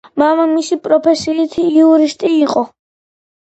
მამამისი 0.21 0.77
პროფესიით 0.87 1.59
იურისტი 1.67 2.35
იყო. 2.41 2.69